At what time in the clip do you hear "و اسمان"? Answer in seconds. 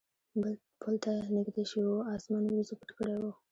1.93-2.43